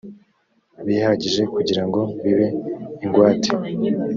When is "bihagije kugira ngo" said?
0.87-2.01